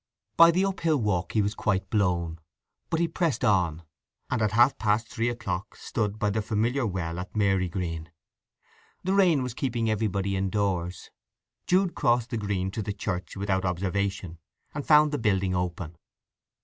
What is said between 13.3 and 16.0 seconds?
without observation, and found the building open.